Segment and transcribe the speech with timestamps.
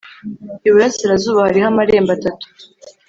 [0.67, 2.47] Iburasirazuba hariho amarembo atatu,